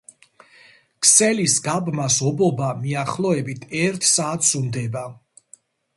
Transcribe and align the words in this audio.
ქსელის 1.07 1.57
გაბმას 1.67 2.17
ობობა 2.29 2.69
მიახლოებით 2.85 3.69
ერთ 3.85 4.09
საათს 4.15 4.53
უნდება. 4.65 5.05